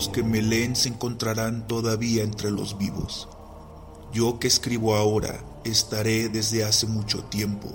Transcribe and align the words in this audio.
Los 0.00 0.08
que 0.08 0.22
me 0.22 0.40
leen 0.40 0.76
se 0.76 0.88
encontrarán 0.88 1.66
todavía 1.66 2.22
entre 2.22 2.50
los 2.50 2.78
vivos. 2.78 3.28
Yo 4.14 4.38
que 4.38 4.48
escribo 4.48 4.96
ahora 4.96 5.44
estaré 5.62 6.30
desde 6.30 6.64
hace 6.64 6.86
mucho 6.86 7.22
tiempo 7.24 7.68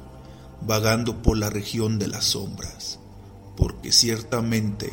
vagando 0.62 1.22
por 1.22 1.38
la 1.38 1.52
región 1.52 2.00
de 2.00 2.08
las 2.08 2.26
sombras, 2.26 2.98
porque 3.56 3.92
ciertamente 3.92 4.90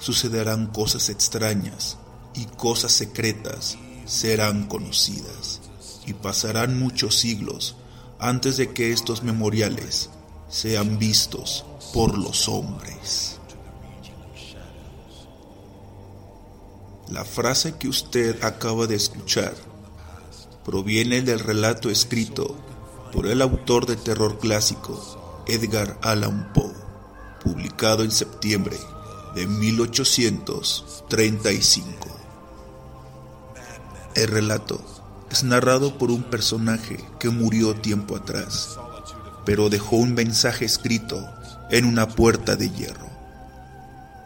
sucederán 0.00 0.66
cosas 0.66 1.10
extrañas 1.10 1.96
y 2.34 2.46
cosas 2.46 2.90
secretas 2.90 3.78
serán 4.04 4.66
conocidas, 4.66 5.60
y 6.06 6.14
pasarán 6.14 6.76
muchos 6.76 7.14
siglos 7.14 7.76
antes 8.18 8.56
de 8.56 8.72
que 8.72 8.90
estos 8.90 9.22
memoriales 9.22 10.10
sean 10.48 10.98
vistos 10.98 11.64
por 11.92 12.18
los 12.18 12.48
hombres. 12.48 13.33
La 17.08 17.24
frase 17.24 17.76
que 17.76 17.88
usted 17.88 18.42
acaba 18.42 18.86
de 18.86 18.94
escuchar 18.94 19.52
proviene 20.64 21.20
del 21.20 21.38
relato 21.38 21.90
escrito 21.90 22.56
por 23.12 23.26
el 23.26 23.42
autor 23.42 23.84
de 23.84 23.96
terror 23.96 24.38
clásico 24.38 25.44
Edgar 25.46 25.98
Allan 26.00 26.50
Poe, 26.54 26.72
publicado 27.42 28.04
en 28.04 28.10
septiembre 28.10 28.78
de 29.34 29.46
1835. 29.46 32.08
El 34.14 34.28
relato 34.28 34.80
es 35.30 35.44
narrado 35.44 35.98
por 35.98 36.10
un 36.10 36.22
personaje 36.22 37.04
que 37.18 37.28
murió 37.28 37.74
tiempo 37.74 38.16
atrás, 38.16 38.78
pero 39.44 39.68
dejó 39.68 39.96
un 39.96 40.14
mensaje 40.14 40.64
escrito 40.64 41.22
en 41.70 41.84
una 41.84 42.08
puerta 42.08 42.56
de 42.56 42.70
hierro. 42.70 43.10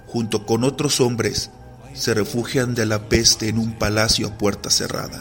Junto 0.06 0.46
con 0.46 0.62
otros 0.62 1.00
hombres, 1.00 1.50
se 1.98 2.14
refugian 2.14 2.76
de 2.76 2.86
la 2.86 3.08
peste 3.08 3.48
en 3.48 3.58
un 3.58 3.76
palacio 3.76 4.28
a 4.28 4.38
puerta 4.38 4.70
cerrada. 4.70 5.20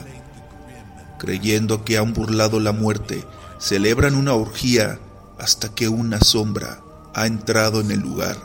Creyendo 1.18 1.84
que 1.84 1.98
han 1.98 2.14
burlado 2.14 2.60
la 2.60 2.72
muerte, 2.72 3.26
celebran 3.60 4.14
una 4.14 4.34
orgía 4.34 5.00
hasta 5.40 5.74
que 5.74 5.90
una 5.90 6.20
sombra 6.20 6.84
ha 7.16 7.26
entrado 7.26 7.82
en 7.82 7.90
el 7.90 8.00
lugar 8.00 8.38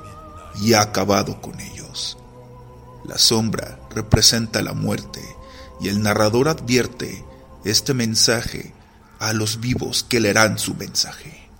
y 0.63 0.73
ha 0.73 0.81
acabado 0.81 1.43
con 1.43 1.61
ellos. 1.61 2.17
La 3.05 3.19
sombra 3.19 3.79
representa 3.95 4.63
la 4.63 4.73
muerte 4.73 5.21
y 5.81 5.89
el 5.89 6.03
narrador 6.03 6.49
advierte 6.49 7.23
este 7.65 7.93
mensaje 7.93 8.73
a 9.19 9.35
los 9.35 9.61
vivos 9.61 10.05
que 10.09 10.21
leerán 10.21 10.59
su 10.59 10.75
mensaje. 10.75 11.51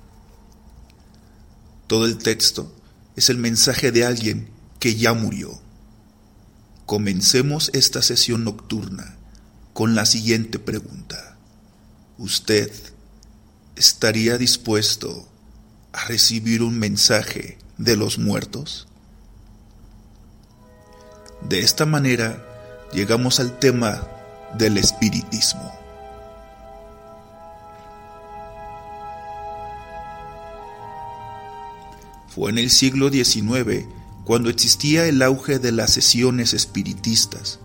Todo 1.87 2.07
el 2.07 2.17
texto 2.17 2.73
es 3.15 3.29
el 3.29 3.37
mensaje 3.37 3.93
de 3.93 4.07
alguien 4.07 4.49
que 4.79 4.97
ya 4.97 5.13
murió 5.13 5.61
Comencemos 6.87 7.71
esta 7.75 8.03
sesión 8.03 8.45
nocturna 8.45 9.17
con 9.73 9.95
la 9.95 10.05
siguiente 10.05 10.59
pregunta. 10.59 11.37
¿Usted 12.19 12.71
estaría 13.77 14.37
dispuesto 14.37 15.29
a 15.93 16.05
recibir 16.07 16.63
un 16.63 16.79
mensaje 16.79 17.59
de 17.79 17.97
los 17.97 18.19
muertos? 18.19 18.89
De 21.49 21.61
esta 21.61 21.87
manera 21.87 22.45
llegamos 22.93 23.41
al 23.41 23.59
tema 23.59 24.07
del 24.59 24.77
espiritismo. 24.77 25.73
Fue 32.29 32.51
en 32.51 32.59
el 32.59 32.71
siglo 32.71 33.11
XIX 33.11 33.87
cuando 34.25 34.51
existía 34.51 35.07
el 35.07 35.21
auge 35.23 35.59
de 35.59 35.73
las 35.73 35.93
sesiones 35.93 36.55
espiritistas, 36.55 37.59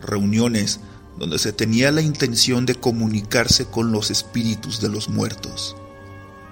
reuniones 0.00 0.80
donde 1.18 1.38
se 1.38 1.52
tenía 1.52 1.92
la 1.92 2.00
intención 2.00 2.64
de 2.64 2.76
comunicarse 2.76 3.66
con 3.66 3.92
los 3.92 4.10
espíritus 4.10 4.80
de 4.80 4.88
los 4.88 5.08
muertos, 5.08 5.76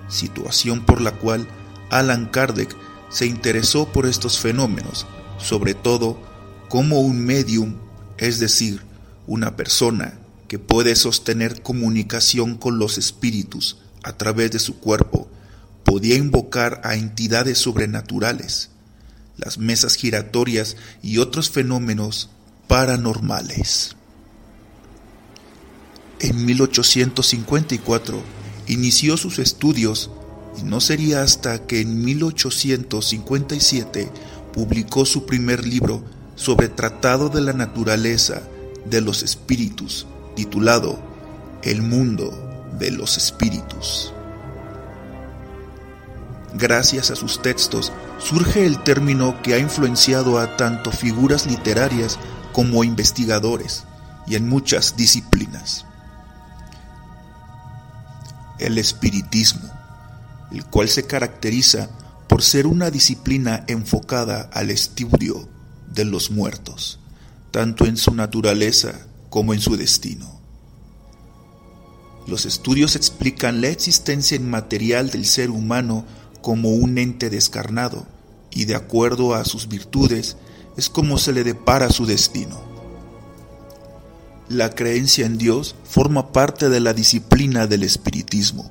situación 0.08 0.84
por 0.84 1.00
la 1.00 1.12
cual 1.12 1.48
Alan 1.90 2.26
Kardec 2.26 2.76
se 3.08 3.26
interesó 3.26 3.90
por 3.92 4.06
estos 4.06 4.38
fenómenos, 4.38 5.06
sobre 5.38 5.74
todo 5.74 6.20
como 6.68 7.00
un 7.00 7.24
medium, 7.24 7.76
es 8.18 8.40
decir, 8.40 8.82
una 9.26 9.56
persona 9.56 10.18
que 10.48 10.58
puede 10.58 10.96
sostener 10.96 11.62
comunicación 11.62 12.56
con 12.56 12.78
los 12.78 12.98
espíritus 12.98 13.78
a 14.02 14.16
través 14.16 14.50
de 14.50 14.58
su 14.58 14.78
cuerpo, 14.78 15.28
podía 15.84 16.16
invocar 16.16 16.80
a 16.84 16.96
entidades 16.96 17.58
sobrenaturales 17.58 18.70
las 19.36 19.58
mesas 19.58 19.96
giratorias 19.96 20.76
y 21.02 21.18
otros 21.18 21.50
fenómenos 21.50 22.30
paranormales. 22.68 23.96
En 26.20 26.46
1854 26.46 28.22
inició 28.68 29.16
sus 29.16 29.38
estudios 29.38 30.10
y 30.58 30.62
no 30.62 30.80
sería 30.80 31.22
hasta 31.22 31.66
que 31.66 31.82
en 31.82 32.04
1857 32.04 34.10
publicó 34.52 35.04
su 35.04 35.26
primer 35.26 35.66
libro 35.66 36.02
sobre 36.34 36.68
tratado 36.68 37.28
de 37.28 37.42
la 37.42 37.52
naturaleza 37.52 38.42
de 38.86 39.00
los 39.00 39.22
espíritus, 39.22 40.08
titulado 40.34 40.98
El 41.62 41.82
mundo 41.82 42.32
de 42.78 42.90
los 42.90 43.16
espíritus. 43.16 44.12
Gracias 46.54 47.10
a 47.10 47.16
sus 47.16 47.42
textos 47.42 47.92
surge 48.18 48.66
el 48.66 48.82
término 48.82 49.42
que 49.42 49.54
ha 49.54 49.58
influenciado 49.58 50.38
a 50.38 50.56
tanto 50.56 50.90
figuras 50.90 51.46
literarias 51.46 52.18
como 52.52 52.84
investigadores 52.84 53.84
y 54.26 54.34
en 54.34 54.48
muchas 54.48 54.96
disciplinas. 54.96 55.84
El 58.58 58.78
espiritismo, 58.78 59.70
el 60.50 60.64
cual 60.64 60.88
se 60.88 61.06
caracteriza 61.06 61.90
por 62.28 62.42
ser 62.42 62.66
una 62.66 62.90
disciplina 62.90 63.64
enfocada 63.68 64.48
al 64.52 64.70
estudio 64.70 65.48
de 65.92 66.04
los 66.04 66.30
muertos, 66.30 66.98
tanto 67.50 67.84
en 67.86 67.96
su 67.96 68.14
naturaleza 68.14 69.06
como 69.30 69.54
en 69.54 69.60
su 69.60 69.76
destino. 69.76 70.40
Los 72.26 72.44
estudios 72.44 72.96
explican 72.96 73.60
la 73.60 73.68
existencia 73.68 74.36
inmaterial 74.36 75.10
del 75.10 75.26
ser 75.26 75.50
humano 75.50 76.04
como 76.46 76.68
un 76.68 76.96
ente 76.96 77.28
descarnado, 77.28 78.06
y 78.52 78.66
de 78.66 78.76
acuerdo 78.76 79.34
a 79.34 79.44
sus 79.44 79.66
virtudes 79.66 80.36
es 80.76 80.88
como 80.88 81.18
se 81.18 81.32
le 81.32 81.42
depara 81.42 81.90
su 81.90 82.06
destino. 82.06 82.60
La 84.48 84.70
creencia 84.70 85.26
en 85.26 85.38
Dios 85.38 85.74
forma 85.82 86.30
parte 86.30 86.68
de 86.68 86.78
la 86.78 86.94
disciplina 86.94 87.66
del 87.66 87.82
espiritismo, 87.82 88.70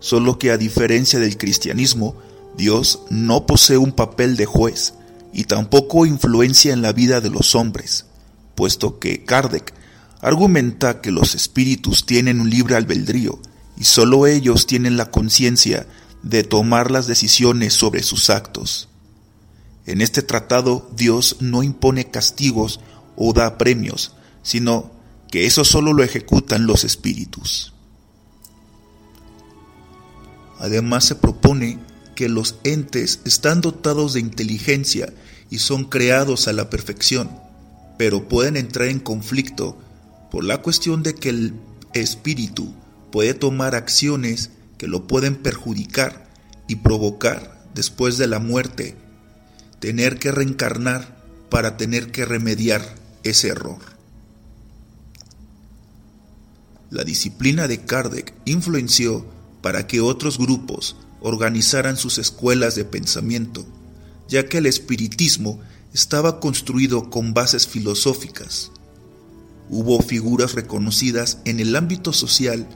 solo 0.00 0.36
que 0.36 0.50
a 0.50 0.56
diferencia 0.56 1.20
del 1.20 1.38
cristianismo, 1.38 2.16
Dios 2.56 2.98
no 3.08 3.46
posee 3.46 3.78
un 3.78 3.92
papel 3.92 4.34
de 4.34 4.46
juez 4.46 4.94
y 5.32 5.44
tampoco 5.44 6.06
influencia 6.06 6.72
en 6.72 6.82
la 6.82 6.92
vida 6.92 7.20
de 7.20 7.30
los 7.30 7.54
hombres, 7.54 8.06
puesto 8.56 8.98
que 8.98 9.24
Kardec 9.24 9.72
argumenta 10.22 11.00
que 11.00 11.12
los 11.12 11.36
espíritus 11.36 12.04
tienen 12.04 12.40
un 12.40 12.50
libre 12.50 12.74
albedrío 12.74 13.38
y 13.76 13.84
solo 13.84 14.26
ellos 14.26 14.66
tienen 14.66 14.96
la 14.96 15.12
conciencia 15.12 15.86
de 16.22 16.44
tomar 16.44 16.90
las 16.90 17.06
decisiones 17.06 17.74
sobre 17.74 18.02
sus 18.02 18.30
actos. 18.30 18.88
En 19.86 20.00
este 20.00 20.22
tratado 20.22 20.88
Dios 20.94 21.36
no 21.40 21.62
impone 21.62 22.10
castigos 22.10 22.80
o 23.16 23.32
da 23.32 23.58
premios, 23.58 24.14
sino 24.42 24.92
que 25.30 25.46
eso 25.46 25.64
solo 25.64 25.92
lo 25.92 26.02
ejecutan 26.02 26.66
los 26.66 26.84
espíritus. 26.84 27.72
Además 30.58 31.04
se 31.04 31.16
propone 31.16 31.78
que 32.14 32.28
los 32.28 32.56
entes 32.62 33.20
están 33.24 33.60
dotados 33.60 34.12
de 34.12 34.20
inteligencia 34.20 35.12
y 35.50 35.58
son 35.58 35.84
creados 35.84 36.46
a 36.46 36.52
la 36.52 36.70
perfección, 36.70 37.30
pero 37.98 38.28
pueden 38.28 38.56
entrar 38.56 38.88
en 38.88 39.00
conflicto 39.00 39.76
por 40.30 40.44
la 40.44 40.62
cuestión 40.62 41.02
de 41.02 41.14
que 41.14 41.30
el 41.30 41.54
espíritu 41.94 42.72
puede 43.10 43.34
tomar 43.34 43.74
acciones 43.74 44.50
que 44.82 44.88
lo 44.88 45.06
pueden 45.06 45.36
perjudicar 45.36 46.28
y 46.66 46.74
provocar 46.74 47.68
después 47.72 48.18
de 48.18 48.26
la 48.26 48.40
muerte, 48.40 48.96
tener 49.78 50.18
que 50.18 50.32
reencarnar 50.32 51.22
para 51.50 51.76
tener 51.76 52.10
que 52.10 52.24
remediar 52.24 52.96
ese 53.22 53.46
error. 53.46 53.78
La 56.90 57.04
disciplina 57.04 57.68
de 57.68 57.84
Kardec 57.84 58.34
influenció 58.44 59.24
para 59.60 59.86
que 59.86 60.00
otros 60.00 60.36
grupos 60.36 60.96
organizaran 61.20 61.96
sus 61.96 62.18
escuelas 62.18 62.74
de 62.74 62.84
pensamiento, 62.84 63.64
ya 64.28 64.48
que 64.48 64.58
el 64.58 64.66
espiritismo 64.66 65.60
estaba 65.94 66.40
construido 66.40 67.08
con 67.08 67.34
bases 67.34 67.68
filosóficas. 67.68 68.72
Hubo 69.70 70.00
figuras 70.02 70.54
reconocidas 70.54 71.38
en 71.44 71.60
el 71.60 71.76
ámbito 71.76 72.12
social 72.12 72.66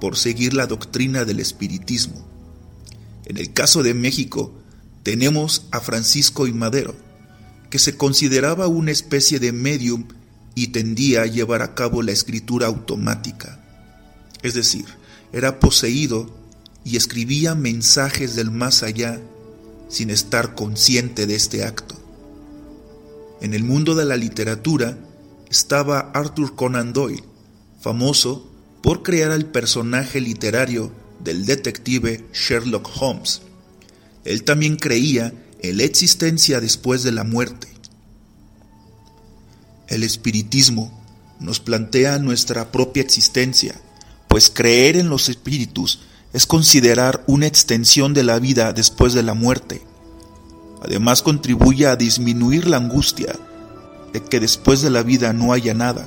por 0.00 0.16
seguir 0.16 0.54
la 0.54 0.66
doctrina 0.66 1.24
del 1.24 1.40
espiritismo. 1.40 2.26
En 3.26 3.38
el 3.38 3.52
caso 3.52 3.82
de 3.82 3.94
México, 3.94 4.52
tenemos 5.02 5.66
a 5.70 5.80
Francisco 5.80 6.46
y 6.46 6.52
Madero, 6.52 6.94
que 7.70 7.78
se 7.78 7.96
consideraba 7.96 8.68
una 8.68 8.90
especie 8.90 9.38
de 9.38 9.52
medium 9.52 10.06
y 10.54 10.68
tendía 10.68 11.22
a 11.22 11.26
llevar 11.26 11.62
a 11.62 11.74
cabo 11.74 12.02
la 12.02 12.12
escritura 12.12 12.66
automática. 12.66 13.60
Es 14.42 14.54
decir, 14.54 14.84
era 15.32 15.58
poseído 15.58 16.30
y 16.84 16.96
escribía 16.96 17.54
mensajes 17.54 18.36
del 18.36 18.50
más 18.50 18.82
allá 18.82 19.20
sin 19.88 20.10
estar 20.10 20.54
consciente 20.54 21.26
de 21.26 21.34
este 21.34 21.64
acto. 21.64 21.96
En 23.40 23.54
el 23.54 23.64
mundo 23.64 23.94
de 23.94 24.04
la 24.04 24.16
literatura 24.16 24.96
estaba 25.50 26.10
Arthur 26.14 26.54
Conan 26.54 26.92
Doyle, 26.92 27.24
famoso 27.80 28.53
por 28.84 29.02
crear 29.02 29.30
al 29.32 29.46
personaje 29.46 30.20
literario 30.20 30.92
del 31.18 31.46
detective 31.46 32.28
Sherlock 32.34 32.86
Holmes. 33.00 33.40
Él 34.26 34.44
también 34.44 34.76
creía 34.76 35.32
en 35.60 35.78
la 35.78 35.84
existencia 35.84 36.60
después 36.60 37.02
de 37.02 37.10
la 37.10 37.24
muerte. 37.24 37.66
El 39.88 40.02
espiritismo 40.02 41.02
nos 41.40 41.60
plantea 41.60 42.18
nuestra 42.18 42.70
propia 42.72 43.02
existencia, 43.02 43.80
pues 44.28 44.50
creer 44.50 44.98
en 44.98 45.08
los 45.08 45.30
espíritus 45.30 46.00
es 46.34 46.44
considerar 46.44 47.24
una 47.26 47.46
extensión 47.46 48.12
de 48.12 48.22
la 48.22 48.38
vida 48.38 48.74
después 48.74 49.14
de 49.14 49.22
la 49.22 49.32
muerte. 49.32 49.80
Además 50.82 51.22
contribuye 51.22 51.86
a 51.86 51.96
disminuir 51.96 52.66
la 52.66 52.76
angustia 52.76 53.34
de 54.12 54.22
que 54.22 54.40
después 54.40 54.82
de 54.82 54.90
la 54.90 55.02
vida 55.02 55.32
no 55.32 55.54
haya 55.54 55.72
nada, 55.72 56.06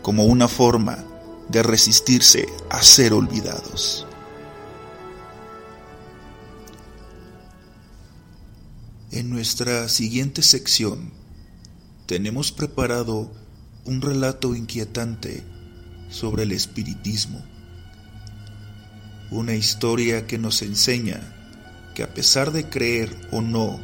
como 0.00 0.26
una 0.26 0.46
forma 0.46 1.04
de 1.48 1.62
resistirse 1.62 2.46
a 2.70 2.82
ser 2.82 3.12
olvidados. 3.12 4.06
En 9.10 9.30
nuestra 9.30 9.88
siguiente 9.88 10.42
sección 10.42 11.10
tenemos 12.06 12.52
preparado 12.52 13.32
un 13.84 14.02
relato 14.02 14.54
inquietante 14.54 15.42
sobre 16.10 16.42
el 16.42 16.52
espiritismo, 16.52 17.42
una 19.30 19.54
historia 19.54 20.26
que 20.26 20.38
nos 20.38 20.62
enseña 20.62 21.34
que 21.94 22.02
a 22.02 22.14
pesar 22.14 22.52
de 22.52 22.68
creer 22.68 23.14
o 23.30 23.40
no 23.40 23.80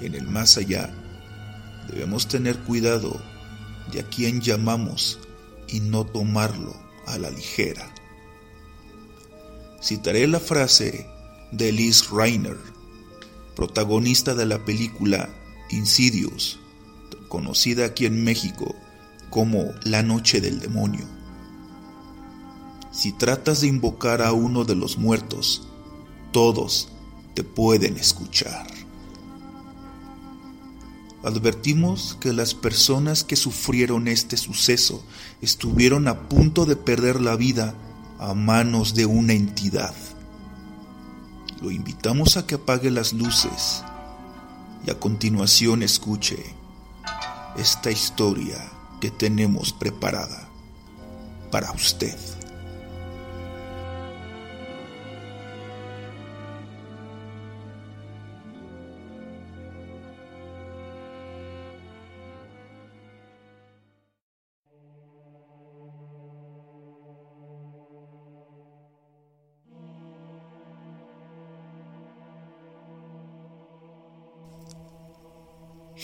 en 0.00 0.14
el 0.14 0.28
más 0.28 0.58
allá, 0.58 0.90
debemos 1.90 2.28
tener 2.28 2.58
cuidado 2.60 3.20
de 3.92 4.00
a 4.00 4.02
quien 4.04 4.40
llamamos 4.40 5.18
y 5.68 5.80
no 5.80 6.04
tomarlo 6.04 6.85
a 7.06 7.18
la 7.18 7.30
ligera. 7.30 7.92
Citaré 9.82 10.26
la 10.26 10.40
frase 10.40 11.06
de 11.52 11.72
Liz 11.72 12.10
Reiner, 12.10 12.56
protagonista 13.54 14.34
de 14.34 14.46
la 14.46 14.64
película 14.64 15.28
Insidious, 15.70 16.58
conocida 17.28 17.86
aquí 17.86 18.06
en 18.06 18.24
México 18.24 18.74
como 19.30 19.72
La 19.84 20.02
Noche 20.02 20.40
del 20.40 20.60
Demonio. 20.60 21.06
Si 22.90 23.12
tratas 23.12 23.60
de 23.60 23.66
invocar 23.66 24.22
a 24.22 24.32
uno 24.32 24.64
de 24.64 24.74
los 24.74 24.96
muertos, 24.96 25.68
todos 26.32 26.88
te 27.34 27.44
pueden 27.44 27.96
escuchar. 27.96 28.66
Advertimos 31.26 32.16
que 32.20 32.32
las 32.32 32.54
personas 32.54 33.24
que 33.24 33.34
sufrieron 33.34 34.06
este 34.06 34.36
suceso 34.36 35.02
estuvieron 35.42 36.06
a 36.06 36.28
punto 36.28 36.66
de 36.66 36.76
perder 36.76 37.20
la 37.20 37.34
vida 37.34 37.74
a 38.20 38.32
manos 38.32 38.94
de 38.94 39.06
una 39.06 39.32
entidad. 39.32 39.92
Lo 41.60 41.72
invitamos 41.72 42.36
a 42.36 42.46
que 42.46 42.54
apague 42.54 42.92
las 42.92 43.12
luces 43.12 43.82
y 44.86 44.90
a 44.92 45.00
continuación 45.00 45.82
escuche 45.82 46.38
esta 47.56 47.90
historia 47.90 48.58
que 49.00 49.10
tenemos 49.10 49.72
preparada 49.72 50.48
para 51.50 51.72
usted. 51.72 52.35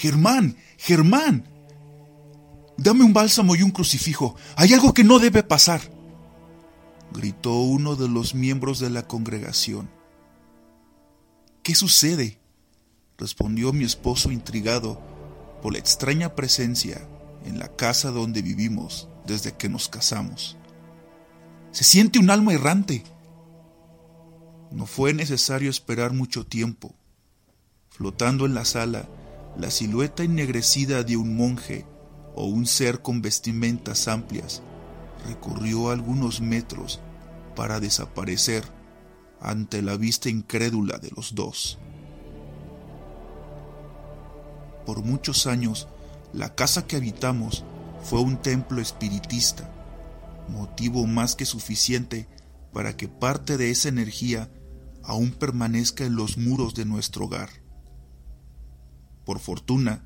Germán, 0.02 0.56
Germán, 0.78 1.44
dame 2.76 3.04
un 3.04 3.12
bálsamo 3.12 3.54
y 3.54 3.62
un 3.62 3.70
crucifijo. 3.70 4.34
Hay 4.56 4.72
algo 4.72 4.92
que 4.92 5.04
no 5.04 5.20
debe 5.20 5.44
pasar. 5.44 5.80
Gritó 7.12 7.54
uno 7.60 7.94
de 7.94 8.08
los 8.08 8.34
miembros 8.34 8.80
de 8.80 8.90
la 8.90 9.06
congregación. 9.06 9.88
¿Qué 11.62 11.76
sucede? 11.76 12.40
respondió 13.16 13.72
mi 13.72 13.84
esposo 13.84 14.32
intrigado 14.32 15.00
por 15.62 15.72
la 15.72 15.78
extraña 15.78 16.34
presencia 16.34 17.06
en 17.44 17.60
la 17.60 17.68
casa 17.68 18.10
donde 18.10 18.42
vivimos 18.42 19.08
desde 19.24 19.52
que 19.52 19.68
nos 19.68 19.88
casamos. 19.88 20.56
Se 21.70 21.84
siente 21.84 22.18
un 22.18 22.30
alma 22.30 22.54
errante. 22.54 23.04
No 24.72 24.84
fue 24.86 25.14
necesario 25.14 25.70
esperar 25.70 26.12
mucho 26.12 26.44
tiempo. 26.44 26.92
Flotando 27.88 28.46
en 28.46 28.54
la 28.54 28.64
sala, 28.64 29.06
la 29.56 29.70
silueta 29.70 30.22
ennegrecida 30.22 31.02
de 31.02 31.16
un 31.16 31.36
monje 31.36 31.86
o 32.34 32.46
un 32.46 32.66
ser 32.66 33.02
con 33.02 33.20
vestimentas 33.20 34.08
amplias 34.08 34.62
recorrió 35.26 35.90
algunos 35.90 36.40
metros 36.40 37.00
para 37.54 37.80
desaparecer 37.80 38.64
ante 39.40 39.82
la 39.82 39.96
vista 39.96 40.28
incrédula 40.28 40.98
de 40.98 41.10
los 41.14 41.34
dos. 41.34 41.78
Por 44.86 45.04
muchos 45.04 45.46
años, 45.46 45.88
la 46.32 46.54
casa 46.54 46.86
que 46.86 46.96
habitamos 46.96 47.64
fue 48.02 48.20
un 48.20 48.36
templo 48.36 48.80
espiritista, 48.80 49.70
motivo 50.48 51.06
más 51.06 51.36
que 51.36 51.44
suficiente 51.44 52.28
para 52.72 52.96
que 52.96 53.08
parte 53.08 53.56
de 53.56 53.70
esa 53.70 53.88
energía 53.88 54.50
aún 55.04 55.30
permanezca 55.30 56.04
en 56.04 56.16
los 56.16 56.36
muros 56.38 56.74
de 56.74 56.84
nuestro 56.84 57.26
hogar. 57.26 57.61
Por 59.24 59.38
fortuna, 59.38 60.04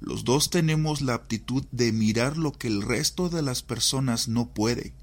los 0.00 0.24
dos 0.24 0.50
tenemos 0.50 1.00
la 1.00 1.14
aptitud 1.14 1.64
de 1.72 1.92
mirar 1.92 2.36
lo 2.36 2.52
que 2.52 2.68
el 2.68 2.82
resto 2.82 3.28
de 3.28 3.42
las 3.42 3.62
personas 3.62 4.28
no 4.28 4.48
puede. 4.48 4.94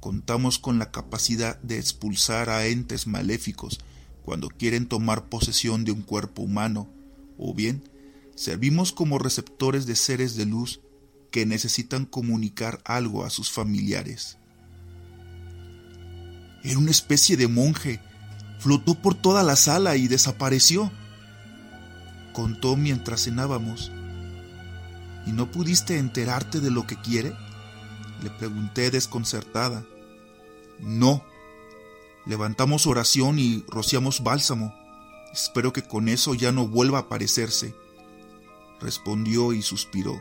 Contamos 0.00 0.58
con 0.58 0.78
la 0.78 0.90
capacidad 0.90 1.60
de 1.62 1.78
expulsar 1.78 2.50
a 2.50 2.66
entes 2.66 3.06
maléficos 3.06 3.80
cuando 4.24 4.48
quieren 4.48 4.86
tomar 4.86 5.28
posesión 5.28 5.84
de 5.84 5.92
un 5.92 6.02
cuerpo 6.02 6.42
humano, 6.42 6.88
o 7.38 7.54
bien 7.54 7.88
servimos 8.34 8.92
como 8.92 9.18
receptores 9.18 9.86
de 9.86 9.96
seres 9.96 10.36
de 10.36 10.46
luz 10.46 10.80
que 11.30 11.46
necesitan 11.46 12.06
comunicar 12.06 12.80
algo 12.84 13.24
a 13.24 13.30
sus 13.30 13.50
familiares. 13.50 14.38
Era 16.62 16.78
una 16.78 16.90
especie 16.90 17.36
de 17.36 17.48
monje. 17.48 18.00
Flotó 18.58 18.94
por 18.94 19.14
toda 19.14 19.42
la 19.42 19.56
sala 19.56 19.96
y 19.96 20.08
desapareció. 20.08 20.90
Contó 22.34 22.76
mientras 22.76 23.24
cenábamos. 23.24 23.92
¿Y 25.24 25.30
no 25.30 25.50
pudiste 25.50 25.98
enterarte 25.98 26.60
de 26.60 26.70
lo 26.70 26.84
que 26.86 27.00
quiere? 27.00 27.32
Le 28.22 28.28
pregunté 28.28 28.90
desconcertada. 28.90 29.86
No. 30.80 31.24
Levantamos 32.26 32.88
oración 32.88 33.38
y 33.38 33.64
rociamos 33.68 34.24
bálsamo. 34.24 34.74
Espero 35.32 35.72
que 35.72 35.82
con 35.82 36.08
eso 36.08 36.34
ya 36.34 36.50
no 36.50 36.66
vuelva 36.66 36.98
a 36.98 37.02
aparecerse. 37.02 37.74
Respondió 38.80 39.52
y 39.52 39.62
suspiró. 39.62 40.20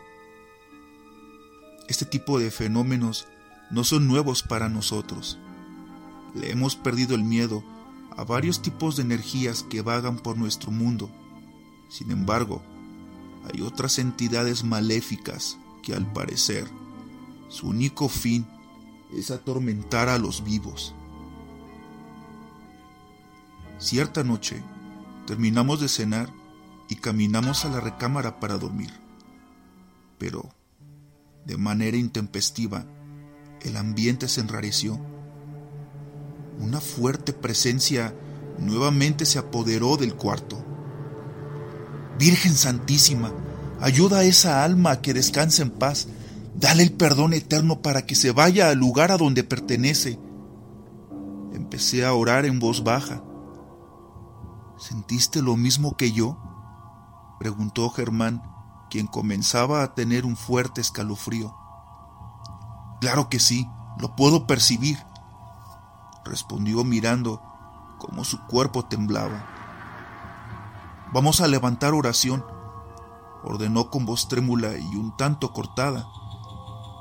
Este 1.87 2.05
tipo 2.05 2.39
de 2.39 2.51
fenómenos 2.51 3.27
no 3.71 3.83
son 3.83 4.07
nuevos 4.07 4.43
para 4.43 4.69
nosotros. 4.69 5.39
Le 6.35 6.51
hemos 6.51 6.75
perdido 6.75 7.15
el 7.15 7.23
miedo 7.23 7.63
a 8.15 8.23
varios 8.23 8.61
tipos 8.61 8.97
de 8.97 9.01
energías 9.01 9.63
que 9.63 9.81
vagan 9.81 10.19
por 10.19 10.37
nuestro 10.37 10.69
mundo. 10.69 11.09
Sin 11.89 12.11
embargo, 12.11 12.61
hay 13.51 13.61
otras 13.61 13.99
entidades 13.99 14.63
maléficas 14.63 15.57
que 15.81 15.93
al 15.93 16.11
parecer 16.11 16.67
su 17.49 17.67
único 17.67 18.09
fin 18.09 18.47
es 19.13 19.29
atormentar 19.29 20.09
a 20.09 20.17
los 20.17 20.43
vivos. 20.43 20.95
Cierta 23.77 24.23
noche, 24.23 24.63
terminamos 25.27 25.81
de 25.81 25.89
cenar 25.89 26.29
y 26.89 26.95
caminamos 26.95 27.65
a 27.65 27.69
la 27.69 27.79
recámara 27.79 28.39
para 28.39 28.57
dormir. 28.57 28.91
Pero, 30.17 30.49
de 31.45 31.57
manera 31.57 31.97
intempestiva, 31.97 32.85
el 33.61 33.77
ambiente 33.77 34.27
se 34.27 34.41
enrareció. 34.41 34.99
Una 36.59 36.79
fuerte 36.79 37.33
presencia 37.33 38.15
nuevamente 38.57 39.25
se 39.25 39.39
apoderó 39.39 39.97
del 39.97 40.15
cuarto. 40.15 40.62
Virgen 42.25 42.55
Santísima, 42.55 43.33
ayuda 43.81 44.19
a 44.19 44.23
esa 44.23 44.63
alma 44.63 44.91
a 44.91 45.01
que 45.01 45.13
descanse 45.13 45.61
en 45.61 45.71
paz. 45.71 46.07
Dale 46.55 46.81
el 46.81 46.93
perdón 46.93 47.33
eterno 47.33 47.81
para 47.81 48.05
que 48.05 48.15
se 48.15 48.31
vaya 48.31 48.69
al 48.69 48.77
lugar 48.77 49.11
a 49.11 49.17
donde 49.17 49.43
pertenece. 49.43 50.17
Empecé 51.51 52.05
a 52.05 52.13
orar 52.13 52.45
en 52.45 52.61
voz 52.61 52.85
baja. 52.85 53.21
¿Sentiste 54.77 55.41
lo 55.41 55.57
mismo 55.57 55.97
que 55.97 56.13
yo? 56.13 56.37
preguntó 57.39 57.89
Germán, 57.89 58.41
quien 58.89 59.05
comenzaba 59.05 59.83
a 59.83 59.93
tener 59.93 60.25
un 60.25 60.37
fuerte 60.37 60.79
escalofrío. 60.79 61.53
Claro 63.01 63.27
que 63.27 63.41
sí, 63.41 63.67
lo 63.99 64.15
puedo 64.15 64.47
percibir, 64.47 64.97
respondió 66.23 66.85
mirando 66.85 67.41
cómo 67.99 68.23
su 68.23 68.39
cuerpo 68.47 68.85
temblaba. 68.85 69.52
Vamos 71.13 71.41
a 71.41 71.47
levantar 71.47 71.93
oración, 71.93 72.43
ordenó 73.43 73.91
con 73.91 74.03
voz 74.03 74.27
trémula 74.27 74.75
y 74.79 74.95
un 74.95 75.15
tanto 75.15 75.53
cortada. 75.53 76.07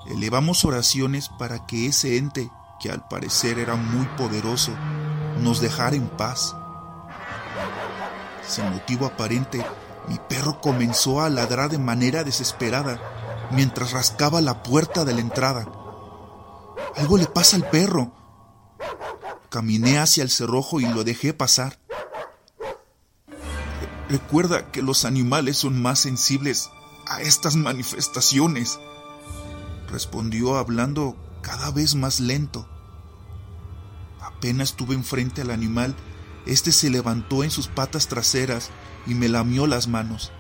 Elevamos 0.07 0.67
oraciones 0.67 1.31
para 1.31 1.65
que 1.65 1.87
ese 1.87 2.19
ente, 2.19 2.51
que 2.79 2.91
al 2.91 3.09
parecer 3.09 3.59
era 3.59 3.75
muy 3.75 4.05
poderoso, 4.19 4.73
nos 5.41 5.63
dejara 5.63 5.97
en 5.97 6.09
paz. 6.09 6.55
Sin 8.47 8.69
motivo 8.71 9.07
aparente, 9.07 9.65
mi 10.09 10.19
perro 10.29 10.61
comenzó 10.61 11.23
a 11.23 11.31
ladrar 11.31 11.71
de 11.71 11.79
manera 11.79 12.23
desesperada 12.23 13.01
mientras 13.51 13.93
rascaba 13.93 14.43
la 14.43 14.63
puerta 14.63 15.07
de 15.07 15.15
la 15.15 15.21
entrada. 15.21 15.67
Algo 16.97 17.17
le 17.17 17.27
pasa 17.27 17.57
al 17.57 17.69
perro. 17.71 18.13
Caminé 19.49 19.99
hacia 19.99 20.23
el 20.23 20.29
cerrojo 20.29 20.81
y 20.81 20.87
lo 20.87 21.03
dejé 21.03 21.33
pasar. 21.33 21.82
Recuerda 24.13 24.71
que 24.71 24.83
los 24.83 25.07
animales 25.07 25.57
son 25.57 25.81
más 25.81 25.99
sensibles 25.99 26.69
a 27.07 27.23
estas 27.23 27.57
manifestaciones, 27.57 28.79
respondió 29.89 30.59
hablando 30.59 31.17
cada 31.41 31.71
vez 31.71 31.95
más 31.95 32.21
lento. 32.21 32.69
Apenas 34.21 34.69
estuve 34.69 34.95
enfrente 34.95 35.41
al 35.41 35.51
animal, 35.51 35.97
este 36.45 36.73
se 36.73 36.91
levantó 36.91 37.43
en 37.43 37.51
sus 37.51 37.69
patas 37.69 38.07
traseras 38.09 38.69
y 39.07 39.15
me 39.15 39.31
lamió 39.31 39.67
las 39.67 39.89
manos. 39.89 40.31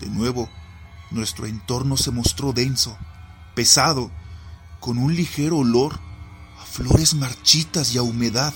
De 0.00 0.08
nuevo, 0.08 0.50
nuestro 1.12 1.46
entorno 1.46 1.96
se 1.96 2.10
mostró 2.10 2.52
denso, 2.52 2.98
pesado, 3.54 4.10
con 4.80 4.98
un 4.98 5.14
ligero 5.14 5.58
olor 5.58 6.00
a 6.60 6.64
flores 6.64 7.14
marchitas 7.14 7.94
y 7.94 7.98
a 7.98 8.02
humedad. 8.02 8.52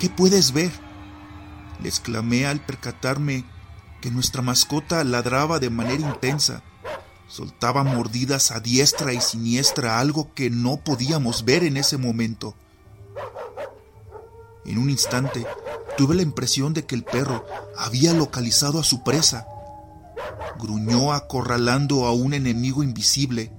¿Qué 0.00 0.10
puedes 0.10 0.50
ver? 0.50 0.81
Exclamé 1.86 2.46
al 2.46 2.64
percatarme 2.64 3.44
que 4.00 4.10
nuestra 4.10 4.42
mascota 4.42 5.02
ladraba 5.04 5.58
de 5.58 5.70
manera 5.70 6.08
intensa. 6.08 6.62
Soltaba 7.28 7.84
mordidas 7.84 8.50
a 8.50 8.60
diestra 8.60 9.12
y 9.12 9.20
siniestra, 9.20 10.00
algo 10.00 10.34
que 10.34 10.50
no 10.50 10.78
podíamos 10.78 11.44
ver 11.44 11.64
en 11.64 11.76
ese 11.76 11.96
momento. 11.96 12.54
En 14.66 14.78
un 14.78 14.90
instante 14.90 15.46
tuve 15.96 16.14
la 16.14 16.22
impresión 16.22 16.74
de 16.74 16.84
que 16.84 16.94
el 16.94 17.04
perro 17.04 17.46
había 17.76 18.12
localizado 18.12 18.80
a 18.80 18.84
su 18.84 19.02
presa. 19.02 19.46
Gruñó 20.58 21.12
acorralando 21.12 22.06
a 22.06 22.12
un 22.12 22.34
enemigo 22.34 22.82
invisible, 22.82 23.52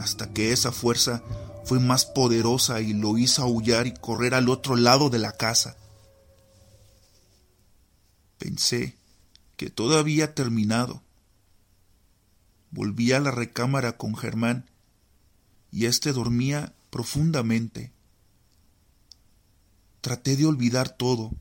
hasta 0.00 0.32
que 0.32 0.52
esa 0.52 0.72
fuerza 0.72 1.22
fue 1.64 1.80
más 1.80 2.04
poderosa 2.04 2.80
y 2.80 2.92
lo 2.92 3.16
hizo 3.18 3.42
aullar 3.42 3.86
y 3.86 3.94
correr 3.94 4.34
al 4.34 4.48
otro 4.48 4.76
lado 4.76 5.10
de 5.10 5.18
la 5.18 5.32
casa. 5.32 5.76
Pensé 8.44 8.94
que 9.56 9.70
todo 9.70 9.98
había 9.98 10.34
terminado. 10.34 11.02
Volví 12.70 13.12
a 13.12 13.18
la 13.18 13.30
recámara 13.30 13.96
con 13.96 14.14
Germán 14.14 14.68
y 15.72 15.86
éste 15.86 16.12
dormía 16.12 16.74
profundamente. 16.90 17.94
Traté 20.02 20.36
de 20.36 20.44
olvidar 20.44 20.90
todo 20.90 21.34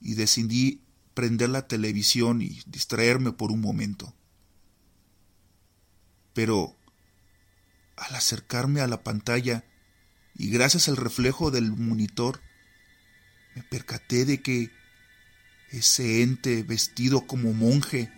y 0.00 0.14
decidí 0.14 0.82
prender 1.14 1.50
la 1.50 1.68
televisión 1.68 2.42
y 2.42 2.60
distraerme 2.66 3.30
por 3.30 3.52
un 3.52 3.60
momento. 3.60 4.12
Pero 6.34 6.76
al 7.94 8.12
acercarme 8.16 8.80
a 8.80 8.88
la 8.88 9.04
pantalla 9.04 9.64
y 10.34 10.50
gracias 10.50 10.88
al 10.88 10.96
reflejo 10.96 11.52
del 11.52 11.70
monitor, 11.70 12.40
me 13.54 13.62
percaté 13.62 14.24
de 14.24 14.42
que 14.42 14.79
ese 15.70 16.22
ente 16.22 16.62
vestido 16.62 17.26
como 17.26 17.52
monje, 17.52 18.10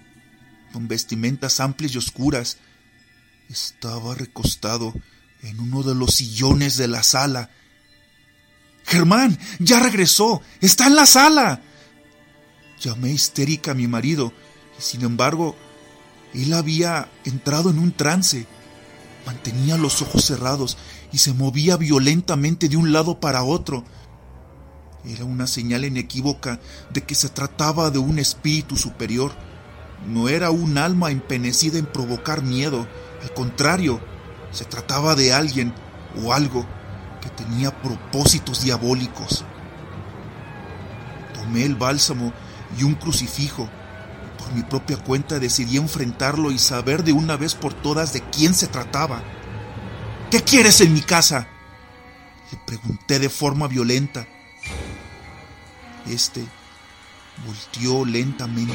con 0.72 0.88
vestimentas 0.88 1.60
amplias 1.60 1.94
y 1.94 1.98
oscuras, 1.98 2.58
estaba 3.48 4.14
recostado 4.14 4.94
en 5.42 5.60
uno 5.60 5.82
de 5.82 5.94
los 5.94 6.14
sillones 6.14 6.76
de 6.76 6.88
la 6.88 7.02
sala. 7.02 7.50
Germán, 8.84 9.38
ya 9.58 9.80
regresó, 9.80 10.42
está 10.60 10.86
en 10.86 10.96
la 10.96 11.06
sala. 11.06 11.60
Llamé 12.80 13.10
histérica 13.12 13.72
a 13.72 13.74
mi 13.74 13.86
marido, 13.86 14.32
y 14.78 14.82
sin 14.82 15.02
embargo, 15.02 15.56
él 16.34 16.52
había 16.54 17.10
entrado 17.24 17.70
en 17.70 17.78
un 17.78 17.92
trance. 17.92 18.46
Mantenía 19.26 19.76
los 19.76 20.02
ojos 20.02 20.24
cerrados 20.24 20.76
y 21.12 21.18
se 21.18 21.32
movía 21.32 21.76
violentamente 21.76 22.68
de 22.68 22.76
un 22.76 22.92
lado 22.92 23.20
para 23.20 23.44
otro. 23.44 23.84
Era 25.04 25.24
una 25.24 25.46
señal 25.46 25.84
inequívoca 25.84 26.60
de 26.90 27.02
que 27.02 27.14
se 27.14 27.28
trataba 27.28 27.90
de 27.90 27.98
un 27.98 28.18
espíritu 28.18 28.76
superior. 28.76 29.32
No 30.06 30.28
era 30.28 30.50
un 30.50 30.78
alma 30.78 31.10
empenecida 31.10 31.78
en 31.78 31.86
provocar 31.86 32.42
miedo. 32.42 32.86
Al 33.22 33.34
contrario, 33.34 34.00
se 34.52 34.64
trataba 34.64 35.14
de 35.14 35.32
alguien 35.32 35.74
o 36.22 36.32
algo 36.32 36.66
que 37.20 37.30
tenía 37.30 37.82
propósitos 37.82 38.62
diabólicos. 38.62 39.44
Tomé 41.34 41.64
el 41.64 41.74
bálsamo 41.74 42.32
y 42.78 42.84
un 42.84 42.94
crucifijo. 42.94 43.68
Por 44.38 44.52
mi 44.54 44.62
propia 44.62 44.98
cuenta 44.98 45.38
decidí 45.38 45.78
enfrentarlo 45.78 46.52
y 46.52 46.58
saber 46.58 47.02
de 47.02 47.12
una 47.12 47.36
vez 47.36 47.54
por 47.54 47.74
todas 47.74 48.12
de 48.12 48.20
quién 48.30 48.54
se 48.54 48.68
trataba. 48.68 49.22
¿Qué 50.30 50.42
quieres 50.42 50.80
en 50.80 50.94
mi 50.94 51.00
casa? 51.00 51.48
Le 52.50 52.58
pregunté 52.66 53.18
de 53.18 53.28
forma 53.28 53.66
violenta. 53.66 54.26
Este 56.06 56.46
volteó 57.46 58.04
lentamente. 58.04 58.74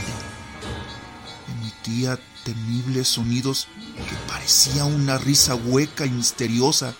Emitía 1.59 2.19
temibles 2.43 3.07
sonidos 3.07 3.67
que 3.95 4.15
parecía 4.31 4.85
una 4.85 5.17
risa 5.17 5.55
hueca 5.55 6.05
y 6.05 6.09
misteriosa. 6.09 6.93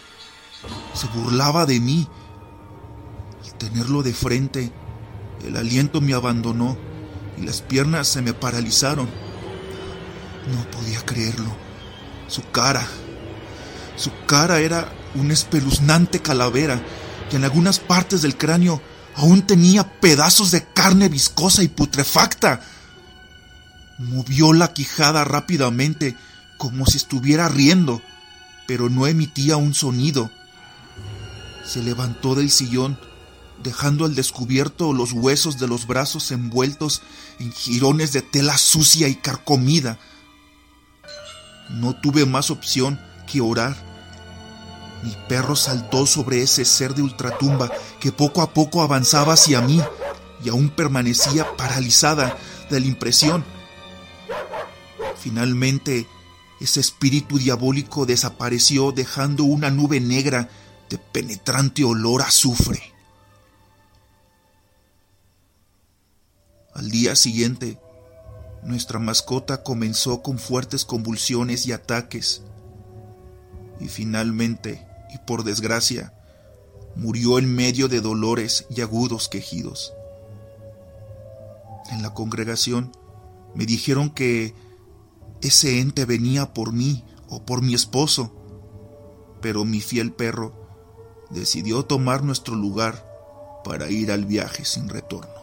Se 0.94 1.08
burlaba 1.08 1.66
de 1.66 1.80
mí. 1.80 2.08
Al 3.44 3.54
tenerlo 3.58 4.04
de 4.04 4.14
frente, 4.14 4.72
el 5.46 5.56
aliento 5.56 6.02
me 6.02 6.14
abandonó 6.14 6.78
y 7.38 7.46
las 7.46 7.62
piernas 7.62 8.08
se 8.08 8.22
me 8.22 8.34
paralizaron. 8.34 9.10
No 10.54 10.72
podía 10.72 11.02
creerlo. 11.06 11.56
Su 12.28 12.44
cara, 12.52 12.86
su 13.96 14.12
cara 14.26 14.60
era 14.60 14.92
una 15.16 15.34
espeluznante 15.34 16.20
calavera 16.20 16.82
y 17.32 17.36
en 17.36 17.44
algunas 17.44 17.80
partes 17.80 18.22
del 18.22 18.38
cráneo 18.38 18.82
aún 19.18 19.42
tenía 19.42 20.00
pedazos 20.00 20.52
de 20.52 20.64
carne 20.64 21.10
viscosa 21.10 21.64
y 21.64 21.68
putrefacta. 21.68 22.62
Movió 23.98 24.54
la 24.54 24.74
quijada 24.74 25.24
rápidamente, 25.24 26.16
como 26.58 26.86
si 26.86 26.98
estuviera 26.98 27.50
riendo, 27.50 28.02
pero 28.68 28.90
no 28.90 29.08
emitía 29.08 29.58
un 29.58 29.74
sonido. 29.74 30.30
Se 31.66 31.82
levantó 31.82 32.36
del 32.36 32.52
sillón, 32.52 33.00
dejando 33.64 34.06
al 34.06 34.14
descubierto 34.14 34.94
los 34.94 35.14
huesos 35.14 35.58
de 35.58 35.68
los 35.68 35.88
brazos 35.88 36.32
envueltos 36.32 37.02
en 37.40 37.52
jirones 37.52 38.14
de 38.14 38.22
tela 38.22 38.56
sucia 38.60 39.08
y 39.08 39.16
carcomida. 39.16 39.98
No 41.72 41.96
tuve 41.96 42.28
más 42.28 42.52
opción 42.52 43.00
que 43.26 43.42
orar. 43.42 43.87
Mi 45.04 45.16
perro 45.28 45.56
saltó 45.56 46.06
sobre 46.06 46.42
ese 46.42 46.66
ser 46.66 46.96
de 46.96 47.04
ultratumba 47.04 47.72
que 48.00 48.12
poco 48.12 48.42
a 48.42 48.54
poco 48.54 48.82
avanzaba 48.82 49.34
hacia 49.34 49.62
mí 49.62 49.82
y 50.44 50.50
aún 50.50 50.70
permanecía 50.70 51.56
paralizada 51.56 52.38
de 52.70 52.80
la 52.80 52.88
impresión. 52.88 53.44
Finalmente, 55.20 56.08
ese 56.60 56.80
espíritu 56.80 57.38
diabólico 57.38 58.06
desapareció 58.06 58.92
dejando 58.92 59.44
una 59.44 59.70
nube 59.70 60.00
negra 60.00 60.50
de 60.90 60.98
penetrante 60.98 61.84
olor 61.84 62.22
a 62.22 62.26
azufre. 62.26 62.82
Al 66.74 66.90
día 66.90 67.16
siguiente, 67.16 67.80
nuestra 68.64 69.00
mascota 69.00 69.64
comenzó 69.64 70.22
con 70.22 70.40
fuertes 70.40 70.86
convulsiones 70.86 71.66
y 71.66 71.72
ataques, 71.72 72.42
y 73.80 73.88
finalmente, 73.88 74.87
y 75.14 75.18
por 75.20 75.44
desgracia, 75.44 76.14
murió 76.96 77.38
en 77.40 77.54
medio 77.54 77.88
de 77.88 78.02
dolores 78.02 78.66
y 78.70 78.82
agudos 78.82 79.30
quejidos. 79.30 79.94
En 81.92 82.02
la 82.02 82.14
congregación 82.14 82.92
me 83.56 83.66
dijeron 83.66 84.10
que 84.10 84.54
ese 85.42 85.80
ente 85.80 86.06
venía 86.06 86.54
por 86.54 86.74
mí 86.74 87.04
o 87.30 87.46
por 87.46 87.62
mi 87.62 87.74
esposo, 87.74 88.34
pero 89.42 89.66
mi 89.66 89.82
fiel 89.82 90.12
perro 90.12 90.68
decidió 91.30 91.86
tomar 91.86 92.24
nuestro 92.24 92.56
lugar 92.56 93.06
para 93.64 93.90
ir 93.90 94.12
al 94.12 94.26
viaje 94.26 94.66
sin 94.66 94.90
retorno. 94.90 95.37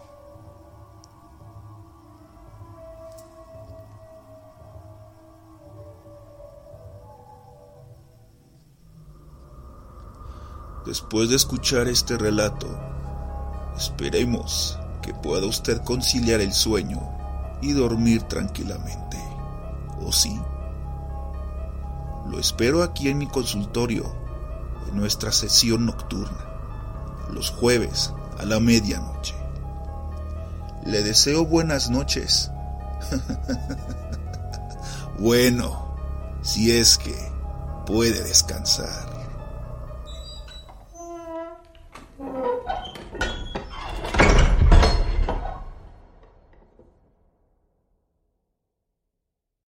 Después 10.95 11.29
de 11.29 11.35
escuchar 11.35 11.89
este 11.89 12.17
relato, 12.17 12.69
esperemos 13.77 14.79
que 15.03 15.13
pueda 15.13 15.45
usted 15.45 15.83
conciliar 15.83 16.41
el 16.41 16.53
sueño 16.53 17.03
y 17.61 17.73
dormir 17.73 18.23
tranquilamente. 18.23 19.19
¿O 20.07 20.13
sí? 20.13 20.41
Lo 22.31 22.39
espero 22.39 22.85
aquí 22.85 23.09
en 23.09 23.19
mi 23.19 23.27
consultorio, 23.27 24.05
en 24.89 24.97
nuestra 24.97 25.33
sesión 25.33 25.85
nocturna, 25.85 26.47
los 27.29 27.51
jueves 27.51 28.13
a 28.39 28.45
la 28.45 28.61
medianoche. 28.61 29.35
Le 30.87 31.03
deseo 31.03 31.45
buenas 31.45 31.91
noches. 31.91 32.53
bueno, 35.19 35.97
si 36.43 36.71
es 36.71 36.99
que 36.99 37.17
puede 37.85 38.23
descansar. 38.23 39.14